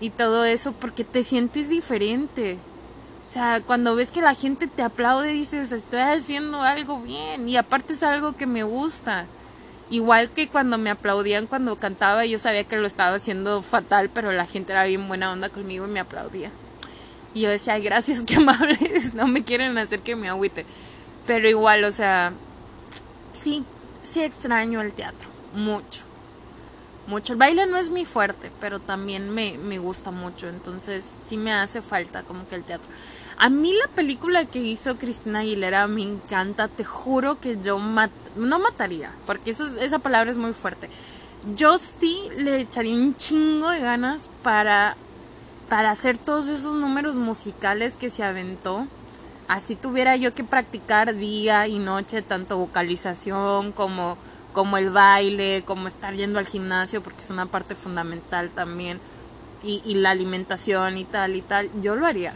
[0.00, 2.58] y todo eso, porque te sientes diferente.
[3.28, 7.48] O sea, cuando ves que la gente te aplaude, dices, estoy haciendo algo bien.
[7.48, 9.26] Y aparte es algo que me gusta.
[9.90, 14.32] Igual que cuando me aplaudían cuando cantaba, yo sabía que lo estaba haciendo fatal, pero
[14.32, 16.50] la gente era bien buena onda conmigo y me aplaudía.
[17.34, 20.64] Y yo decía, gracias, qué amables, no me quieren hacer que me agüite.
[21.26, 22.32] Pero igual, o sea,
[23.34, 23.64] sí,
[24.02, 26.04] sí extraño el teatro, mucho.
[27.06, 27.34] Mucho.
[27.34, 31.52] El baile no es mi fuerte, pero también me, me gusta mucho, entonces sí me
[31.52, 32.88] hace falta como que el teatro.
[33.36, 38.58] A mí la película que hizo Cristina Aguilera me encanta, te juro que yo no
[38.58, 40.88] mataría, porque eso, esa palabra es muy fuerte.
[41.56, 44.96] Yo sí le echaría un chingo de ganas para,
[45.68, 48.86] para hacer todos esos números musicales que se aventó.
[49.46, 54.16] Así tuviera yo que practicar día y noche, tanto vocalización como,
[54.54, 58.98] como el baile, como estar yendo al gimnasio, porque es una parte fundamental también,
[59.62, 62.32] y, y la alimentación y tal y tal, yo lo haría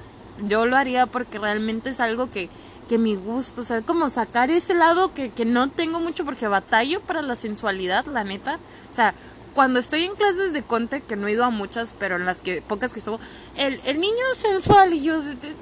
[0.47, 2.49] yo lo haría porque realmente es algo que,
[2.89, 6.49] que me gusta, o sea, como sacar ese lado que, que no tengo mucho porque
[6.49, 8.59] batallo para la sensualidad, la neta.
[8.91, 9.15] O sea,
[9.55, 12.41] cuando estoy en clases de conte, que no he ido a muchas, pero en las
[12.41, 13.19] que pocas que estuvo,
[13.57, 15.21] el, el niño sensual, y yo,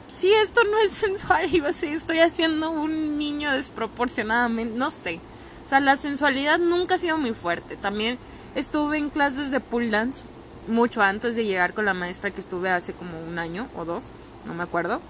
[0.09, 5.21] sí, esto no es sensual, y yo, sí, estoy haciendo un niño desproporcionadamente, no sé.
[5.67, 7.77] O sea, la sensualidad nunca ha sido muy fuerte.
[7.77, 8.19] También
[8.55, 10.25] estuve en clases de pull dance
[10.69, 14.13] mucho antes de llegar con la maestra que estuve hace como un año o dos
[14.47, 15.01] no me acuerdo.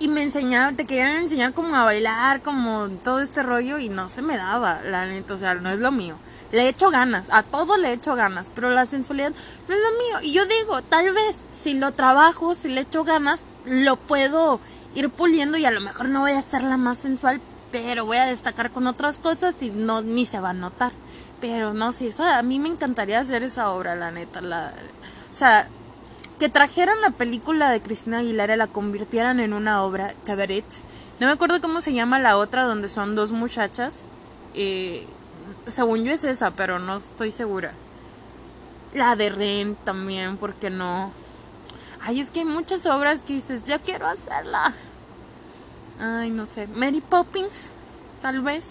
[0.00, 4.08] Y me enseñaban, te querían enseñar como a bailar, como todo este rollo y no
[4.08, 6.16] se me daba, la neta, o sea, no es lo mío.
[6.52, 9.32] Le he hecho ganas, a todo le he hecho ganas, pero la sensualidad
[9.68, 10.20] no es lo mío.
[10.22, 14.60] Y yo digo, tal vez si lo trabajo, si le echo ganas, lo puedo
[14.94, 18.16] ir puliendo y a lo mejor no voy a ser la más sensual, pero voy
[18.16, 20.92] a destacar con otras cosas y no ni se va a notar.
[21.40, 24.40] Pero no, sí, esa, a mí me encantaría hacer esa obra, la neta.
[24.40, 24.72] La,
[25.30, 25.68] o sea,
[26.38, 30.64] que trajeran la película de Cristina Aguilera la convirtieran en una obra, cabaret.
[31.20, 34.04] No me acuerdo cómo se llama la otra, donde son dos muchachas.
[34.54, 35.06] Eh,
[35.66, 37.72] según yo es esa, pero no estoy segura.
[38.94, 41.12] La de Ren también, porque no.
[42.00, 44.72] Ay, es que hay muchas obras que dices, yo quiero hacerla.
[46.00, 46.68] Ay, no sé.
[46.68, 47.70] Mary Poppins,
[48.22, 48.66] tal vez.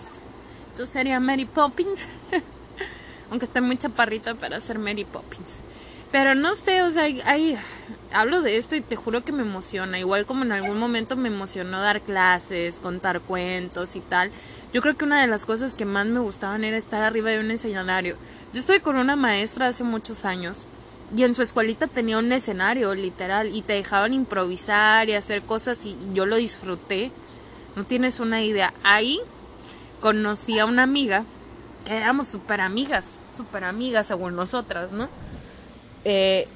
[0.76, 2.08] Tú sería Mary Poppins.
[3.30, 5.60] Aunque esté muy chaparrita para ser Mary Poppins.
[6.12, 7.58] Pero no sé, o sea, hay,
[8.13, 10.00] hablo de esto y te juro que me emociona.
[10.00, 14.32] Igual como en algún momento me emocionó dar clases, contar cuentos y tal.
[14.72, 17.42] Yo creo que una de las cosas que más me gustaban era estar arriba de
[17.42, 18.16] un escenario.
[18.54, 20.66] Yo estoy con una maestra hace muchos años
[21.15, 25.86] y en su escuelita tenía un escenario literal y te dejaban improvisar y hacer cosas
[25.86, 27.12] y yo lo disfruté.
[27.76, 28.74] No tienes una idea.
[28.84, 29.20] Ahí
[30.02, 31.24] conocí a una amiga,
[31.89, 35.08] éramos súper amigas, súper amigas según nosotras, ¿no?
[36.04, 36.48] Eh,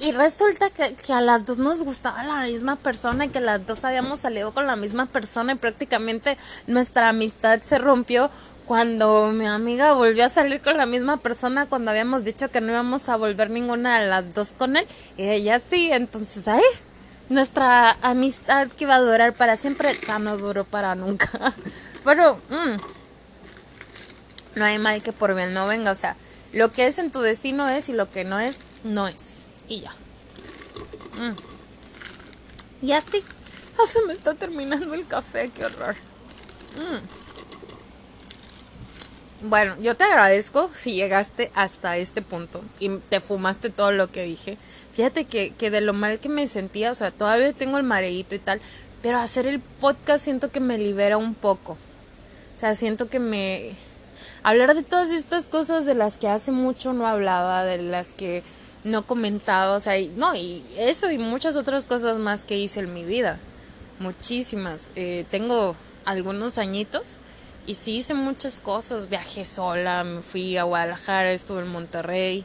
[0.00, 3.64] y resulta que, que, a las dos nos gustaba la misma persona y que las
[3.66, 8.28] dos habíamos salido con la misma persona y prácticamente nuestra amistad se rompió
[8.66, 12.72] cuando mi amiga volvió a salir con la misma persona cuando habíamos dicho que no
[12.72, 16.62] íbamos a volver ninguna de las dos con él y ella sí, entonces ahí
[17.28, 21.28] nuestra amistad que iba a durar para siempre ya no duró para nunca.
[22.04, 22.76] Pero mm,
[24.56, 26.16] no hay mal que por bien no venga, o sea,
[26.52, 29.46] lo que es en tu destino es y lo que no es, no es.
[29.68, 29.92] Y ya.
[31.18, 31.36] Mm.
[32.82, 33.24] Y así.
[33.78, 35.96] Ah, se me está terminando el café, qué horror.
[36.76, 37.21] Mm.
[39.44, 44.22] Bueno, yo te agradezco si llegaste hasta este punto y te fumaste todo lo que
[44.22, 44.56] dije.
[44.92, 48.36] Fíjate que, que de lo mal que me sentía, o sea, todavía tengo el mareíto
[48.36, 48.60] y tal,
[49.02, 51.72] pero hacer el podcast siento que me libera un poco.
[51.72, 53.72] O sea, siento que me...
[54.44, 58.44] Hablar de todas estas cosas de las que hace mucho no hablaba, de las que
[58.84, 62.78] no comentaba, o sea, y, no, y eso y muchas otras cosas más que hice
[62.78, 63.40] en mi vida.
[63.98, 64.82] Muchísimas.
[64.94, 65.74] Eh, tengo
[66.04, 67.18] algunos añitos
[67.66, 72.44] y sí hice muchas cosas, viajé sola, me fui a Guadalajara, estuve en Monterrey.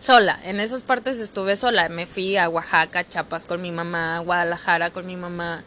[0.00, 4.20] Sola, en esas partes estuve sola, me fui a Oaxaca, Chiapas con mi mamá, a
[4.20, 5.64] Guadalajara con mi mamá,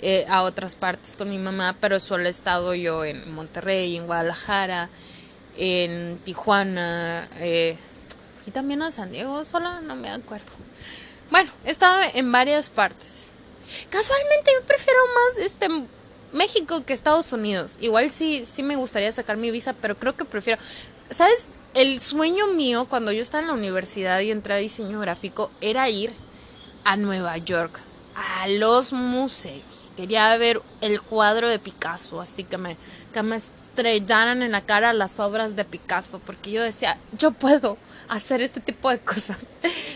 [0.00, 4.06] eh, a otras partes con mi mamá, pero solo he estado yo en Monterrey, en
[4.06, 4.88] Guadalajara,
[5.58, 7.76] en Tijuana, eh,
[8.46, 10.52] y también a San Diego, sola, no me acuerdo.
[11.30, 13.26] Bueno, he estado en varias partes.
[13.90, 15.68] Casualmente yo prefiero más este
[16.34, 17.78] México que Estados Unidos.
[17.80, 20.60] Igual sí, sí me gustaría sacar mi visa, pero creo que prefiero.
[21.08, 21.46] ¿Sabes?
[21.74, 25.88] El sueño mío cuando yo estaba en la universidad y entré a diseño gráfico era
[25.88, 26.12] ir
[26.84, 27.80] a Nueva York,
[28.14, 29.62] a los museos.
[29.96, 32.76] Quería ver el cuadro de Picasso, así que me,
[33.12, 37.78] que me estrellaran en la cara las obras de Picasso, porque yo decía, yo puedo
[38.08, 39.38] hacer este tipo de cosas.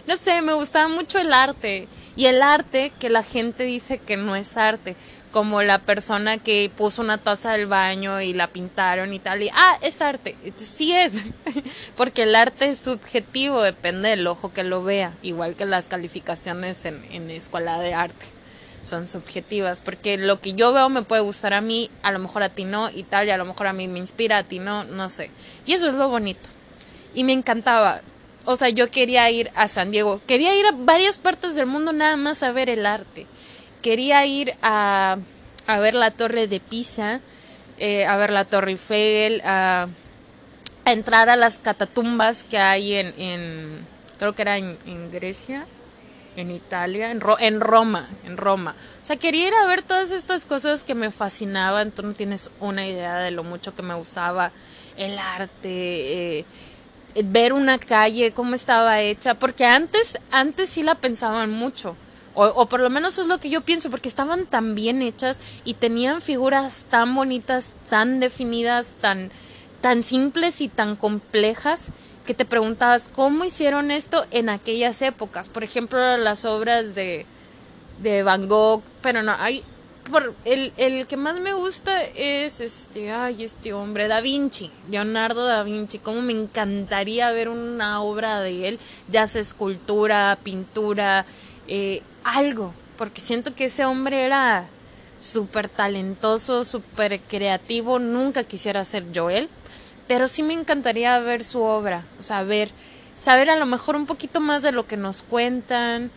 [0.06, 1.86] No sé, me gustaba mucho el arte.
[2.16, 4.96] Y el arte que la gente dice que no es arte
[5.32, 9.50] como la persona que puso una taza del baño y la pintaron y tal, y
[9.52, 11.12] ah, es arte, sí es,
[11.96, 16.84] porque el arte es subjetivo, depende del ojo que lo vea, igual que las calificaciones
[16.84, 18.26] en, en escuela de arte
[18.84, 22.42] son subjetivas, porque lo que yo veo me puede gustar a mí, a lo mejor
[22.42, 24.58] a ti no, y tal, y a lo mejor a mí me inspira, a ti
[24.58, 25.30] no, no sé,
[25.66, 26.48] y eso es lo bonito,
[27.14, 28.00] y me encantaba,
[28.44, 31.92] o sea, yo quería ir a San Diego, quería ir a varias partes del mundo
[31.92, 33.26] nada más a ver el arte,
[33.82, 35.16] quería ir a,
[35.66, 37.20] a ver la torre de Pisa,
[37.78, 39.88] eh, a ver la torre Eiffel, a,
[40.84, 43.86] a, entrar a las catatumbas que hay en, en
[44.18, 44.76] creo que era en,
[45.12, 45.64] Grecia,
[46.36, 48.74] en Italia, en, Ro en Roma, en Roma.
[49.00, 52.50] O sea, quería ir a ver todas estas cosas que me fascinaban, tú no tienes
[52.60, 54.50] una idea de lo mucho que me gustaba
[54.96, 56.44] el arte, eh,
[57.24, 61.96] ver una calle, cómo estaba hecha, porque antes, antes sí la pensaban mucho.
[62.38, 65.40] O, o, por lo menos es lo que yo pienso, porque estaban tan bien hechas
[65.64, 69.32] y tenían figuras tan bonitas, tan definidas, tan,
[69.80, 71.88] tan simples y tan complejas,
[72.24, 75.48] que te preguntabas cómo hicieron esto en aquellas épocas.
[75.48, 77.26] Por ejemplo, las obras de,
[78.02, 79.64] de Van Gogh, pero no, hay...
[80.08, 85.44] Por, el, el que más me gusta es este, ay, este hombre, Da Vinci, Leonardo
[85.44, 88.78] da Vinci, como me encantaría ver una obra de él,
[89.10, 91.26] ya sea escultura, pintura,
[91.66, 92.00] eh,
[92.36, 94.64] algo, porque siento que ese hombre era
[95.20, 99.48] súper talentoso, súper creativo, nunca quisiera ser yo él,
[100.06, 102.70] pero sí me encantaría ver su obra, o sea, ver,
[103.16, 106.10] saber a lo mejor un poquito más de lo que nos cuentan,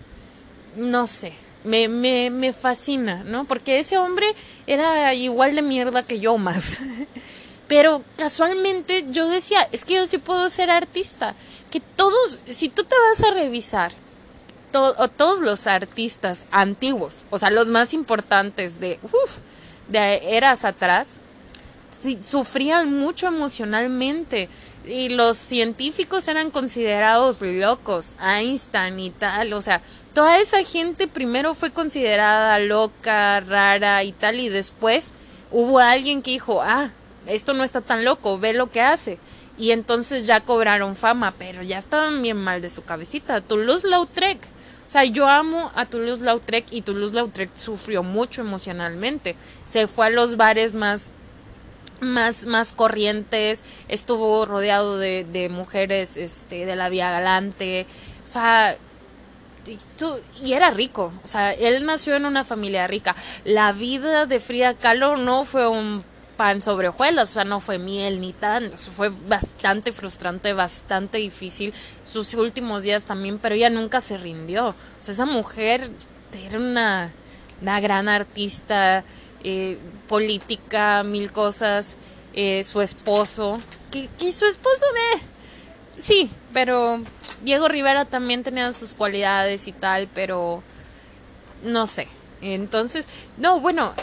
[0.75, 1.33] no sé,
[1.63, 3.45] Me, me, me fascina, ¿no?
[3.45, 4.25] Porque ese hombre
[4.65, 6.79] era igual de mierda que yo más.
[7.67, 11.35] Pero casualmente yo decía, es que yo sí puedo ser artista.
[11.69, 13.91] Que todos, si tú te vas a revisar,
[14.71, 18.99] todos los artistas antiguos, o sea, los más importantes de,
[19.89, 21.19] de eras atrás,
[22.25, 24.49] sufrían mucho emocionalmente
[24.85, 29.81] y los científicos eran considerados locos, Einstein y tal, o sea,
[30.13, 35.11] toda esa gente primero fue considerada loca, rara y tal, y después
[35.51, 36.89] hubo alguien que dijo, ah,
[37.27, 39.17] esto no está tan loco, ve lo que hace.
[39.57, 43.41] Y entonces ya cobraron fama, pero ya estaban bien mal de su cabecita.
[43.41, 44.39] Toulouse-Lautrec.
[44.91, 49.37] O sea, yo amo a Toulouse-Lautrec y Toulouse-Lautrec sufrió mucho emocionalmente.
[49.65, 51.13] Se fue a los bares más
[52.01, 57.85] más, más corrientes, estuvo rodeado de, mujeres este, de la vía galante,
[58.25, 58.75] o sea,
[59.65, 59.77] y,
[60.45, 63.15] y, era rico, o sea, él nació en una familia rica.
[63.45, 66.03] La vida de Frida Kahlo no fue un
[66.41, 71.71] pan sobre hojuelas, o sea, no fue miel ni tan, fue bastante frustrante, bastante difícil,
[72.03, 75.87] sus últimos días también, pero ella nunca se rindió, o sea, esa mujer
[76.43, 77.11] era una,
[77.61, 79.03] una gran artista,
[79.43, 79.77] eh,
[80.09, 81.95] política, mil cosas,
[82.33, 83.59] eh, su esposo,
[83.91, 86.01] que, que su esposo me...
[86.01, 87.01] Sí, pero
[87.43, 90.63] Diego Rivera también tenía sus cualidades y tal, pero
[91.63, 92.07] no sé.
[92.41, 93.93] Entonces, no, bueno,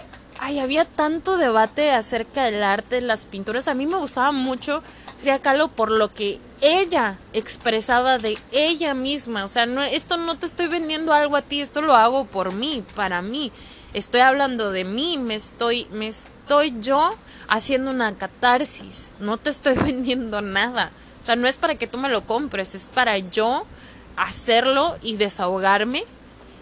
[0.41, 3.69] ay, había tanto debate acerca del arte, las pinturas.
[3.69, 4.83] A mí me gustaba mucho
[5.19, 9.45] Frida Kahlo por lo que ella expresaba de ella misma.
[9.45, 12.53] O sea, no, esto no te estoy vendiendo algo a ti, esto lo hago por
[12.53, 13.53] mí, para mí.
[13.95, 17.15] Estoy hablando de mí, me estoy, me estoy yo
[17.49, 19.09] haciendo una catarsis.
[19.21, 20.91] No te estoy vendiendo nada.
[21.21, 23.67] O sea, no es para que tú me lo compres, es para yo
[24.17, 26.05] hacerlo y desahogarme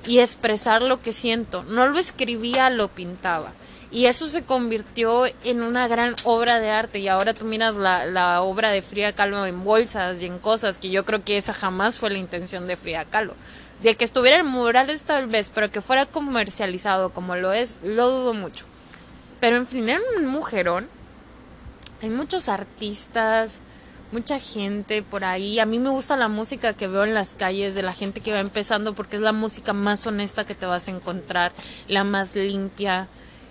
[0.06, 1.62] y expresar lo que siento.
[1.64, 3.52] No lo escribía, lo pintaba.
[3.96, 6.98] Y eso se convirtió en una gran obra de arte.
[6.98, 10.76] Y ahora tú miras la, la obra de Frida Kahlo en bolsas y en cosas
[10.76, 13.34] que yo creo que esa jamás fue la intención de Frida Kahlo.
[13.82, 18.10] De que estuviera en murales tal vez, pero que fuera comercializado como lo es, lo
[18.10, 18.66] dudo mucho.
[19.40, 20.86] Pero en fin, era un mujerón.
[22.02, 23.52] Hay muchos artistas,
[24.12, 25.58] mucha gente por ahí.
[25.58, 28.32] A mí me gusta la música que veo en las calles de la gente que
[28.32, 31.50] va empezando porque es la música más honesta que te vas a encontrar,
[31.88, 33.08] la más limpia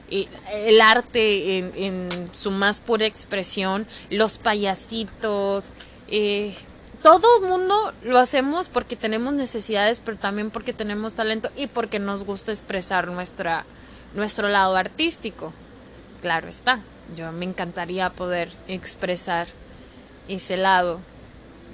[0.09, 5.65] el arte en, su más pura expresión, los payasitos,
[6.07, 6.55] eh,
[7.01, 11.99] todo el mundo lo hacemos porque tenemos necesidades, pero también porque tenemos talento y porque
[11.99, 13.65] nos gusta expresar nuestra,
[14.15, 15.53] nuestro lado artístico.
[16.21, 16.79] Claro está,
[17.15, 19.47] yo me encantaría poder expresar
[20.27, 20.99] ese lado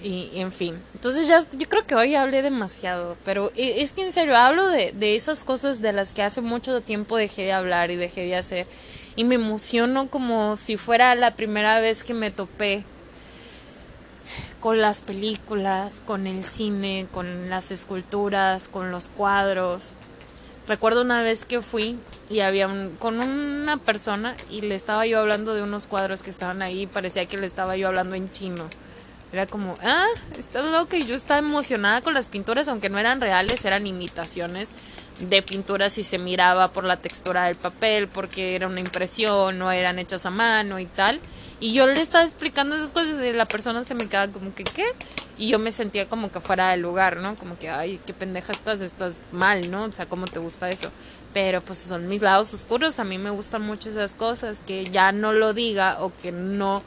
[0.03, 0.75] y, en fin.
[0.93, 4.67] Entonces ya, yo creo que hoy hablé demasiado, pero e, es que en serio, hablo
[4.67, 8.25] de, de esas cosas de las que hace mucho tiempo dejé de hablar y dejé
[8.25, 8.67] de hacer.
[9.15, 12.83] Y me emociono como si fuera la primera vez que me topé
[14.61, 19.93] con las películas, con el cine, con las esculturas, con los cuadros.
[20.67, 21.97] Recuerdo una vez que fui
[22.29, 26.61] y había con una persona y le estaba yo hablando de unos cuadros que estaban
[26.61, 28.69] ahí y parecía que le estaba yo hablando en chino.
[29.33, 30.07] Era como, ah,
[30.37, 34.71] está loco y yo estaba emocionada con las pinturas, aunque no eran reales, eran imitaciones
[35.21, 39.71] de pinturas y se miraba por la textura del papel, porque era una impresión, no
[39.71, 41.19] eran hechas a mano y tal.
[41.59, 44.63] Y yo le estaba explicando esas cosas y la persona se me quedaba como que,
[44.63, 44.85] ¿qué?
[45.37, 47.35] Y yo me sentía como que fuera del lugar, ¿no?
[47.35, 49.83] Como que, ay, qué pendeja estás, estás mal, ¿no?
[49.83, 50.89] O sea, ¿cómo te gusta eso?
[51.33, 55.11] Pero pues son mis lados oscuros, a mí me gustan mucho esas cosas, que ya
[55.11, 56.81] no lo diga o que no...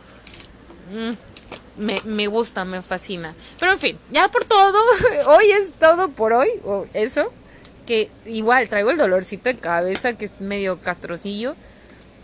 [0.92, 1.34] Mm,
[1.77, 3.35] me, me gusta, me fascina.
[3.59, 4.79] Pero en fin, ya por todo,
[5.27, 7.33] hoy es todo por hoy, o eso,
[7.87, 11.55] que igual traigo el dolorcito de cabeza que es medio castrocillo,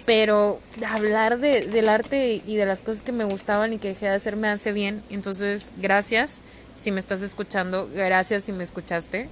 [0.06, 4.06] pero hablar de, del arte y de las cosas que me gustaban y que dejé
[4.06, 5.02] de hacer me hace bien.
[5.10, 6.38] Entonces, gracias
[6.80, 9.28] si me estás escuchando, gracias si me escuchaste,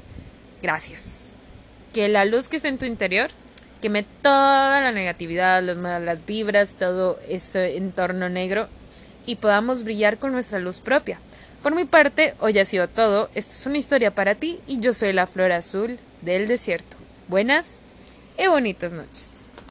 [0.62, 1.29] gracias.
[1.93, 3.31] Que la luz que está en tu interior
[3.81, 8.69] queme toda la negatividad, las malas vibras, todo este entorno negro
[9.29, 11.18] y podamos brillar con nuestra luz propia.
[11.62, 13.29] Por mi parte, hoy ha sido todo.
[13.35, 16.97] Esto es una historia para ti y yo soy la flor azul del desierto.
[17.29, 17.76] Buenas
[18.39, 19.38] y bonitas noches.